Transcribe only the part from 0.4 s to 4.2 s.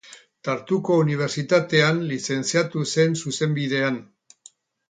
Tartuko Unibertsitatean lizentziatu zen Zuzenbidean.